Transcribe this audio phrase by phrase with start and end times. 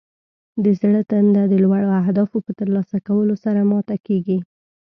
[0.63, 4.39] د زړه تنده د لوړو اهدافو په ترلاسه کولو سره ماته کیږي.